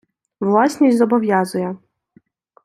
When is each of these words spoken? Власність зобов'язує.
Власність 0.39 0.97
зобов'язує. 0.97 1.75